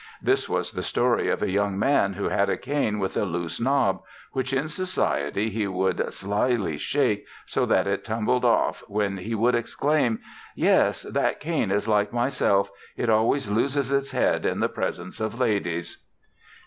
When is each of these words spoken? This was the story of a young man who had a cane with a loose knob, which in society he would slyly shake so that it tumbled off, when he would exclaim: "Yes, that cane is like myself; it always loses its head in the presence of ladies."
This 0.19 0.49
was 0.49 0.71
the 0.71 0.81
story 0.81 1.29
of 1.29 1.43
a 1.43 1.51
young 1.51 1.77
man 1.77 2.13
who 2.13 2.29
had 2.29 2.49
a 2.49 2.57
cane 2.57 2.97
with 2.97 3.15
a 3.15 3.23
loose 3.23 3.59
knob, 3.61 4.01
which 4.31 4.51
in 4.51 4.67
society 4.67 5.51
he 5.51 5.67
would 5.67 6.11
slyly 6.11 6.79
shake 6.79 7.27
so 7.45 7.67
that 7.67 7.85
it 7.85 8.03
tumbled 8.03 8.43
off, 8.43 8.83
when 8.87 9.17
he 9.17 9.35
would 9.35 9.53
exclaim: 9.53 10.17
"Yes, 10.55 11.03
that 11.03 11.39
cane 11.39 11.69
is 11.69 11.87
like 11.87 12.11
myself; 12.11 12.71
it 12.97 13.11
always 13.11 13.51
loses 13.51 13.91
its 13.91 14.09
head 14.09 14.43
in 14.43 14.59
the 14.59 14.69
presence 14.69 15.19
of 15.19 15.39
ladies." 15.39 16.03